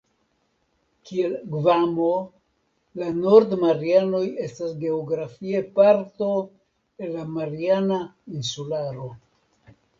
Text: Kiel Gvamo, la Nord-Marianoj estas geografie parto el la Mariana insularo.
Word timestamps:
Kiel 1.09 1.35
Gvamo, 1.55 2.07
la 3.01 3.11
Nord-Marianoj 3.19 4.23
estas 4.47 4.73
geografie 4.81 5.63
parto 5.77 6.33
el 6.41 7.17
la 7.21 7.31
Mariana 7.39 8.03
insularo. 8.41 9.11